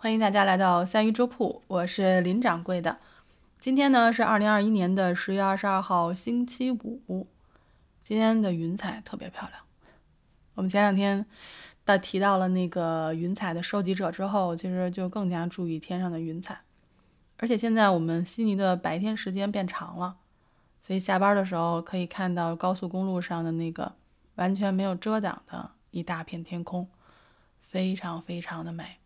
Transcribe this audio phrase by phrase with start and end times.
[0.00, 2.98] 欢迎大家来到三鱼粥铺，我是林掌柜的。
[3.58, 7.26] 今天呢是二零二一年的十月二十二号，星期五。
[8.04, 9.60] 今天的云彩特别漂亮。
[10.54, 11.26] 我们前两天
[11.84, 16.60] 的提到了那个云彩的收集者之后，其实就更加注意天上的云彩。
[17.38, 20.18] 而且现在我们悉尼的白天时间变长了，
[20.80, 23.96] 所以下班的时候可以看到高速公路上的那个
[24.36, 26.88] 完全没有遮挡的一大片天空，
[27.60, 28.97] 非常非常的美。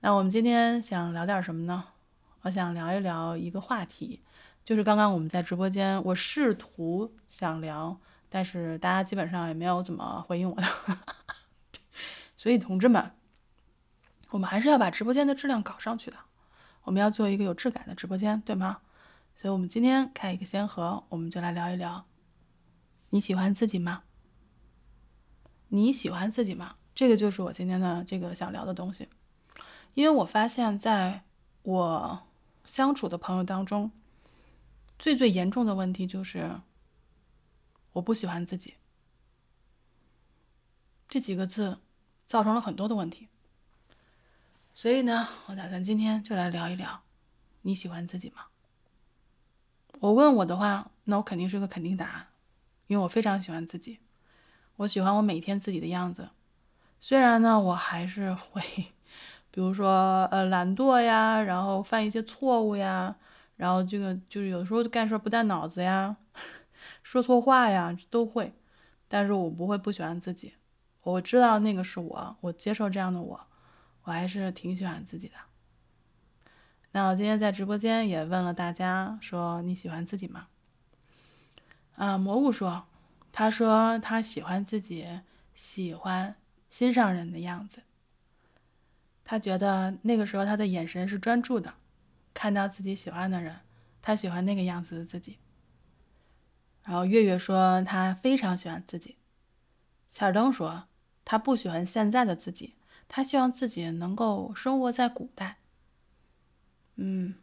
[0.00, 1.84] 那我们今天想聊点什么呢？
[2.42, 4.22] 我想聊一聊一个话题，
[4.64, 10.68] 就是刚刚我们在直播间，我试图想聊，但是大家基本上也没有怎么回应我的。
[12.36, 13.10] 所以同志们，
[14.30, 16.16] 我们还是要把直播间的质量搞上去的，
[16.84, 18.78] 我们要做一个有质感的直播间，对吗？
[19.34, 22.06] 所以我们今天开一个先河，我们就来聊一聊，
[23.10, 24.04] 你喜欢自己吗？
[25.70, 26.76] 你喜欢自己吗？
[26.94, 29.08] 这个就是我今天的这个想聊的东西。
[29.94, 31.24] 因为我发现，在
[31.62, 32.22] 我
[32.64, 33.90] 相处的朋友当中，
[34.98, 36.60] 最最严重的问题就是
[37.92, 38.74] 我不喜欢自己。
[41.08, 41.78] 这几个字
[42.26, 43.28] 造成了很多的问题。
[44.72, 47.02] 所以呢，我打算今天就来聊一聊，
[47.62, 48.46] 你喜欢自己吗？
[49.98, 52.28] 我问我的话，那我肯定是个肯定答案，
[52.86, 53.98] 因为我非常喜欢自己，
[54.76, 56.28] 我喜欢我每天自己的样子。
[57.00, 58.92] 虽然呢，我还是会。
[59.50, 63.16] 比如说，呃，懒惰呀，然后犯一些错误呀，
[63.56, 66.16] 然后这个就是有时候干事不带脑子呀，
[67.02, 68.52] 说错话呀，都会。
[69.08, 70.52] 但是我不会不喜欢自己，
[71.02, 73.40] 我知道那个是我，我接受这样的我，
[74.04, 75.34] 我还是挺喜欢自己的。
[76.92, 80.48] 那我今天在直播间也问了大家，说你喜欢自己吗？
[81.96, 82.84] 啊，蘑菇说，
[83.32, 85.20] 他说他喜欢自己，
[85.54, 86.36] 喜欢
[86.68, 87.82] 心上人的样子。
[89.30, 91.74] 他觉得那个时候他的眼神是专注的，
[92.32, 93.56] 看到自己喜欢的人，
[94.00, 95.36] 他喜欢那个样子的自己。
[96.82, 99.18] 然后月月说他非常喜欢自己，
[100.10, 100.84] 小尔登说
[101.26, 105.58] 他不喜欢现在的自己，他希望自己能够生活在古代。
[106.94, 107.34] 嗯，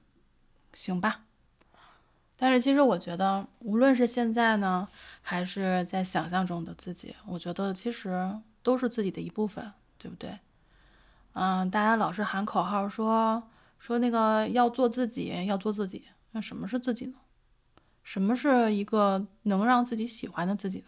[0.74, 1.26] 行吧。
[2.36, 4.88] 但是其实我觉得，无论是现在呢，
[5.22, 10.40] 还是在想象中的自己，我觉得其实都是自己的一部分，对不对？
[11.36, 13.44] 嗯，大家老是喊口号，说
[13.78, 16.06] 说那个要做自己，要做自己。
[16.32, 17.16] 那什么是自己呢？
[18.04, 20.86] 什么是一个能让自己喜欢的自己呢？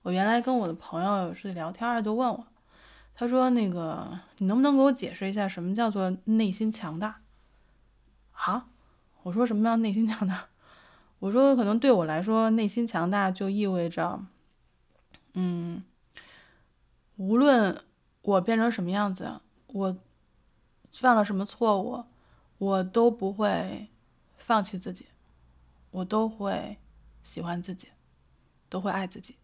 [0.00, 2.46] 我原来跟我的朋友有时聊天，就问我，
[3.14, 7.20] 他说：“那个，你能不能给我解释一下，什么叫做内心强大？”
[8.32, 8.68] 啊？
[9.24, 10.46] 我说什么叫内心强大？
[11.18, 14.24] 我说可能对我来说，内心强大就意味着，
[15.34, 15.84] 嗯，
[17.16, 17.78] 无论。
[18.22, 19.96] 我变成什么样子，我
[20.92, 22.04] 犯了什么错误，
[22.58, 23.88] 我都不会
[24.36, 25.06] 放弃自己，
[25.90, 26.76] 我都会
[27.22, 27.88] 喜欢自己，
[28.68, 29.36] 都会爱自己。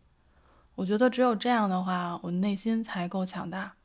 [0.74, 3.76] 我觉得只有这样的话，我内心才够强大，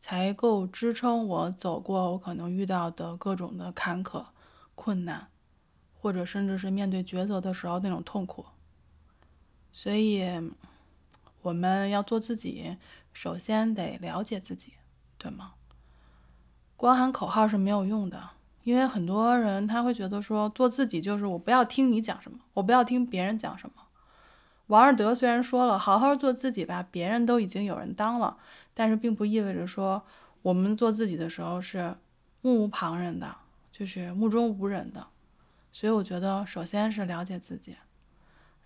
[0.00, 4.26] 才够支撑我走过我可能遇到的各种的坎坷、
[4.76, 5.26] 困难，
[5.98, 8.46] 或者甚至是面对抉择的时候那种痛苦。
[9.72, 10.24] 所以，
[11.42, 12.76] 我们要做自己。
[13.16, 14.74] 首先得了解自己，
[15.16, 15.54] 对吗？
[16.76, 18.22] 光喊口号是没有用的，
[18.62, 23.76] 因为很多人他会觉得说做自己就是我不要听你讲什么，我不要听别人讲什么。
[24.66, 28.36] 王尔德虽然说了好好做自己吧，别人都已经有人当了，
[28.74, 30.04] 但是并不意味着说
[30.42, 31.96] 我们做自己的时候是
[32.42, 33.34] 目无旁人的，
[33.72, 35.06] 就是目中无人的。
[35.72, 37.76] 所以我觉得首先是了解自己。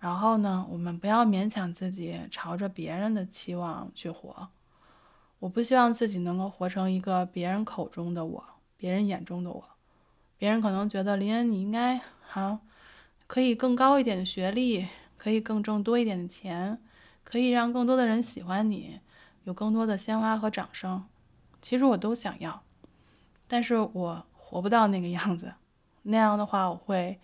[0.01, 4.49] 然后呢，我们不要勉强自己朝着别人的期望去活。
[5.37, 8.43] 我不希望自己能够活成一个别人口中的我，
[8.75, 9.63] 别人眼中的我。
[10.39, 12.61] 别人可能觉得林恩你应该好，
[13.27, 16.81] 可以更高一点的学历，可以更挣多一点的钱，
[17.23, 18.99] 可以让更多的人喜欢你，
[19.43, 21.05] 有更多的鲜花和掌声。
[21.61, 22.63] 其实我都想要，
[23.47, 25.53] 但是我活不到那个样子。
[26.01, 27.19] 那样的话，我会，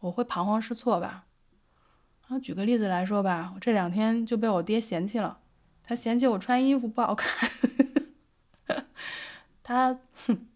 [0.00, 1.25] 我会彷徨失措吧。
[2.28, 5.38] 然后，举个例子来说吧，我这两天就被我爹嫌弃了。
[5.84, 7.48] 他嫌弃我穿衣服不好看。
[9.62, 9.96] 他，
[10.26, 10.46] 哼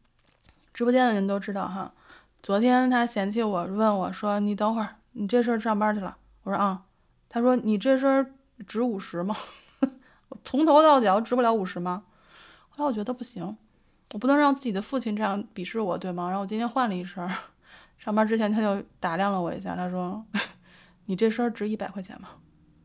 [0.74, 1.92] 直播间的人都知道哈。
[2.42, 6.82] 昨天他嫌弃我，问我说：“你等会儿，你这身上班去了？”我说：“啊。”
[7.30, 8.34] 他说：“你这身
[8.66, 9.36] 值五十吗？
[10.30, 12.02] 我从头到脚值不了五十吗？”
[12.70, 13.56] 后来我觉得不行，
[14.12, 16.26] 我不能让自己的父亲这样鄙视我，对吗？
[16.26, 17.24] 然后我今天换了一身，
[17.96, 20.26] 上班之前他就打量了我一下，他说。
[21.10, 22.28] 你这身值一百块钱吗？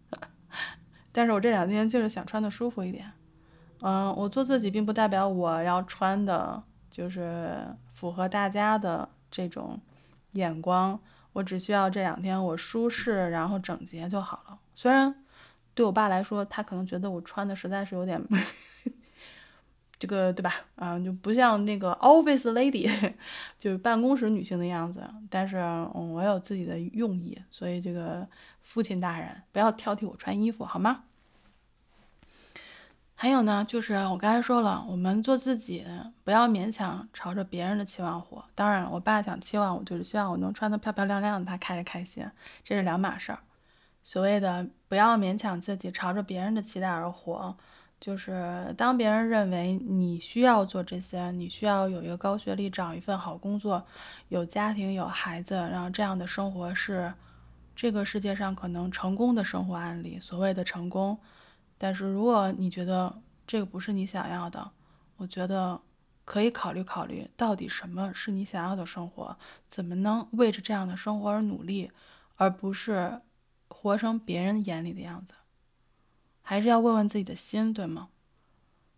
[1.13, 3.12] 但是我这两天就是想穿的舒服一点，
[3.81, 7.56] 嗯，我做自己，并不代表我要穿的就是
[7.94, 9.80] 符合大家的这种
[10.31, 11.00] 眼光。
[11.33, 14.57] 我只需要这两天我舒适，然后整洁就好了。
[14.74, 15.24] 虽然
[15.75, 18.19] 对我爸来说，他可能觉得我穿的实在是有点
[19.97, 20.53] 这个，对吧？
[20.75, 23.13] 啊，就不像那个 office lady，
[23.57, 25.03] 就是办公室女性的样子。
[25.30, 28.27] 但是，嗯，我有自己的用意，所以这个
[28.62, 31.03] 父亲大人不要挑剔我穿衣服，好吗？
[33.18, 35.86] 还有呢，就是我刚才说了，我们做自己，
[36.25, 38.44] 不要勉强朝着别人的期望活。
[38.53, 42.30] 当然，我爸想期望我，就是希望我能穿得漂漂亮亮的，他开着开心，
[42.65, 43.39] 这是两码事儿。
[44.03, 47.56] 所谓的不要勉强自己朝着别人的期待而活，
[48.00, 53.83] 就是当别人认为你需要做这些，你需要有一个高学历，找一份好工作，
[54.30, 57.12] 有家庭有孩子，然后这样的生活是
[57.75, 60.19] 这个世界上可能成功的生活案例。
[60.19, 61.18] 所谓的成功。
[61.77, 64.71] 但是如果你觉得这个不是你想要的，
[65.18, 65.80] 我觉得
[66.24, 69.36] 可以考虑考虑，到底什么是你想要的生活，
[69.68, 71.92] 怎么能为着这样的生活而努力，
[72.36, 73.19] 而不是
[73.68, 75.33] 活成别人眼里的样子。
[76.47, 78.09] 还是要问问自己的心，对吗？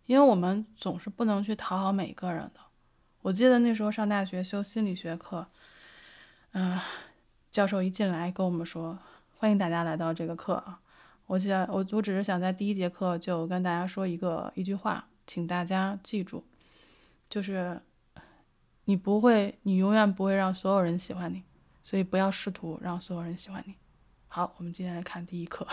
[0.06, 2.60] 因为我们总是不能去讨好每个人的。
[3.22, 5.48] 我记得那时候上大学修心理学课，
[6.52, 6.78] 嗯，
[7.50, 9.00] 教授一进来跟我们说
[9.40, 10.82] ：“欢迎大家来到这个课啊。”
[11.28, 16.44] 我想，我我只是想在第一节课就跟大家说一个一句话，请大家记住，
[17.30, 17.82] 就是
[18.84, 21.44] 你不会，你永远不会让所有人喜欢你，
[21.82, 23.76] 所以不要试图让所有人喜欢你。
[24.38, 25.68] 好，我们今天来看第一课。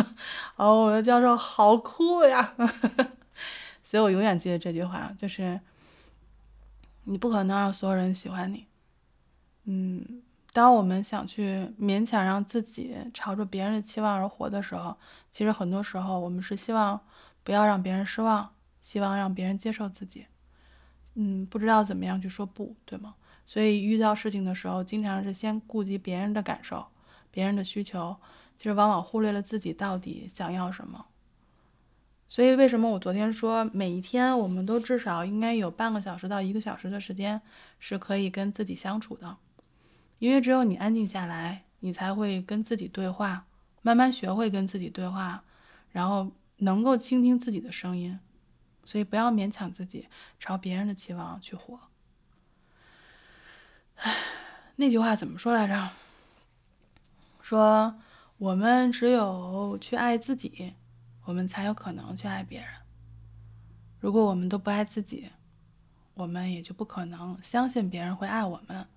[0.56, 2.54] 哦，我的教授好酷呀！
[3.84, 5.60] 所以我永远记得这句话，就是
[7.04, 8.64] 你不可能让所有人喜欢你。
[9.64, 10.22] 嗯。
[10.54, 14.96] 当我们想去勉强让自己朝着别人的期望而活的时候，
[15.30, 16.98] 其实很多时候我们是希望
[17.44, 20.24] 不要让别人失望，希望让别人接受自己。
[21.16, 23.16] 嗯，不知道怎么样去说不，对吗？
[23.44, 26.86] 所以遇到事情的时候，经常是先顾及别人的感受、
[27.36, 28.16] 别人的需求，
[28.56, 31.04] 其实往往忽略了自己到底想要什么。
[32.26, 37.42] 所以为什么我昨天说，每一天我们都至少应该有半个小时到一个小时的时间
[37.78, 39.36] 是可以跟自己相处的。
[40.18, 43.44] 因为只有你安静下来，你才会跟自己对话，
[43.82, 45.44] 慢慢学会跟自己对话，
[45.90, 48.18] 然后能够倾听自己的声音。
[48.86, 50.08] 所以不要勉强自己
[50.40, 51.78] 朝别人的期望去活。
[53.96, 54.14] 唉，
[54.76, 55.90] 那句话怎么说来着？
[57.48, 57.96] 说
[58.38, 60.74] 我们只有去爱自己，
[61.26, 62.68] 我们才有可能去爱别人。
[64.00, 65.30] 如果我们都不爱自己，
[66.14, 68.88] 我们也就不可能相信别人会爱我们。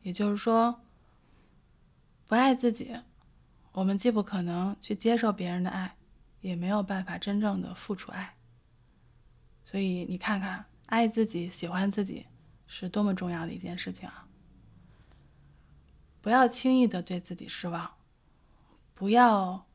[0.00, 0.80] 也就是说，
[2.26, 2.96] 不爱自己，
[3.72, 5.94] 我们既不可能去接受别人的爱，
[6.40, 8.34] 也没有办法真正的付出爱。
[9.66, 12.28] 所以你看看，爱自己、喜欢自己
[12.66, 14.26] 是多么重要的一件事情啊！
[16.20, 17.92] 不要轻易的对自己失望，
[18.94, 19.66] 不要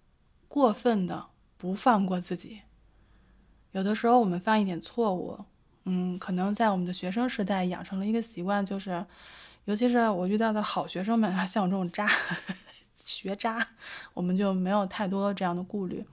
[0.47, 2.61] 过分的不放过自己。
[3.71, 5.45] 有的时候我们犯一点错误，
[5.85, 9.05] 嗯，可能在我们的学生时代养成了一个习惯，就是。
[9.65, 12.05] 尤其是我遇到的好学生们啊，像我这种渣
[13.05, 13.65] 学渣，
[14.13, 16.05] 我们就没有太多这样的顾虑。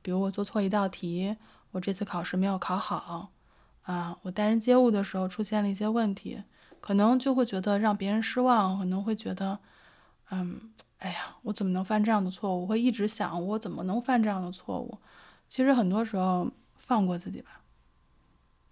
[0.00, 1.36] 比如我做错一道题，
[1.72, 3.32] 我这次考试没有考好，
[3.82, 6.42] 啊，我待人接物的时候出现了一些问题，
[6.80, 9.58] 可能就会觉得让别人失望，可能会觉得，
[10.30, 12.62] 嗯，哎呀，我怎么能犯这样的错误？
[12.62, 14.98] 我会一直想，我怎么能犯这样的错误？
[15.48, 17.62] 其实很多时候放过自己吧，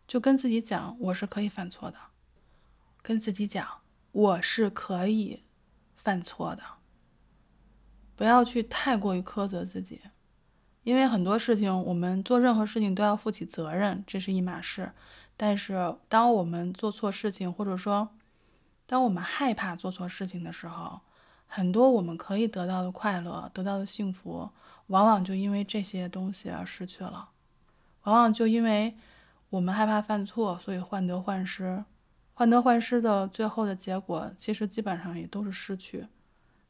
[0.06, 1.98] 就跟自己讲，我是可以犯错的，
[3.02, 3.66] 跟自己讲。
[4.10, 5.44] 我是可以
[5.94, 6.62] 犯错的，
[8.16, 10.00] 不要去太过于苛责自己，
[10.82, 14.90] 因为很多事情我们做任何事情都要负起责任，这是一码事。
[15.38, 18.11] 但是当我们做错事情，或者说
[18.87, 21.00] 当我们害怕做错事情的时候，
[21.47, 24.50] 很多我们可以得到的快乐、得到的幸福，
[24.88, 27.30] 往往就因为这些东西而失去了。
[28.02, 28.97] 往往就因为
[29.50, 31.85] 我们害怕犯错，所以患得患失。
[32.35, 36.09] 患得患失的最后的结果，其实基本上也都是失去。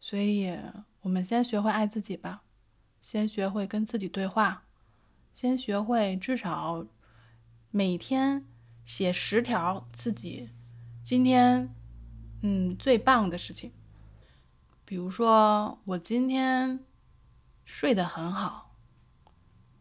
[0.00, 0.56] 所以，
[1.00, 2.42] 我们先学会爱自己吧，
[3.00, 4.64] 先学会跟自己对话，
[5.32, 6.86] 先学会至少
[7.70, 8.44] 每天
[8.88, 10.48] 写十条自己
[11.04, 11.74] 今天
[12.40, 13.70] 嗯最棒的事情。
[14.86, 16.82] 比如说，我今天
[17.66, 18.74] 睡得很好，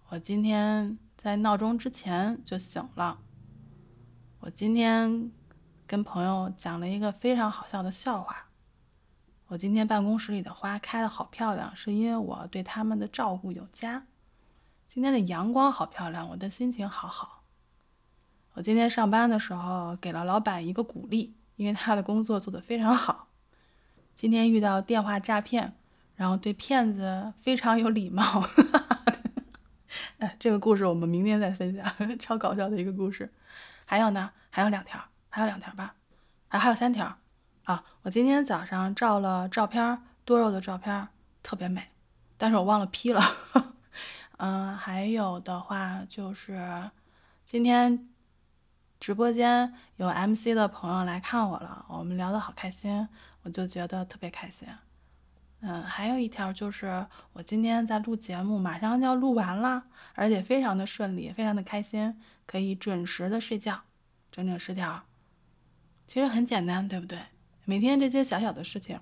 [0.09, 3.19] 我今天在闹钟之前就醒了，
[4.41, 5.31] 我今天。
[5.87, 8.47] 跟朋友讲了一个非常好笑的笑话。
[9.47, 14.05] 我今天办公室里的花开的好漂亮，是因为我对他们的照顾有加。
[14.89, 17.37] 今天的阳光好漂亮，我的心情好好。
[18.57, 23.27] 我今天上班的时候给了老板一个鼓励，因为他的工作做得非常好。
[24.15, 25.73] 今天遇到电话诈骗，
[26.15, 28.43] 然后对骗子非常有礼貌。
[30.17, 31.85] 哎，这个故事我们明天再分享，
[32.17, 33.31] 超搞笑的一个故事。
[33.85, 34.99] 还有呢，还有两条，
[35.29, 35.93] 还有两条吧，
[36.47, 37.15] 啊，还有三条。
[37.65, 41.07] 啊，我今天早上照了照片，多肉的照片，
[41.43, 41.89] 特别美，
[42.39, 43.21] 但是我忘了 P 了。
[44.37, 46.89] 嗯， 还有的话就是
[47.45, 48.09] 今天。
[49.00, 53.08] 直播间有 MC 的朋友来看我了，我们聊得好开心，
[53.44, 54.68] 我就觉得特别开心。
[55.62, 63.82] 嗯，还有一条就是我今天在录节目，马上就要录完了，而且非常的顺利，非常的开心，可以准时的睡觉，
[64.32, 65.04] 整整十条。
[66.06, 67.20] 其实很简单，对不对？
[67.66, 69.00] 每天这些小小的事情，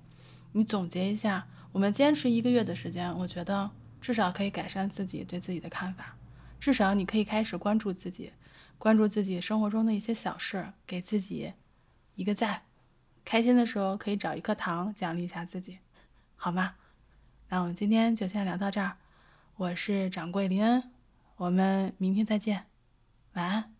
[0.54, 3.70] 你总结一下，我们坚持一个月的时间，我觉得
[4.02, 6.16] 至少可以改善自己对自己的看法，
[6.60, 8.32] 至少你可以开始关注自己。
[8.77, 11.53] 关注自己生活中的一些小事，给自己
[12.15, 12.63] 一个赞。
[13.24, 15.79] 开心的时候可以找一颗糖奖励一下自己，
[16.36, 16.75] 好吗？
[17.50, 18.98] 那我们今天就先聊到这儿。
[19.55, 20.91] 我是掌柜林恩，
[21.38, 22.65] 我们明天再见，
[23.34, 23.75] 晚安。